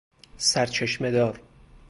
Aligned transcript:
سرچشمه 0.37 1.11
دار 1.11 1.39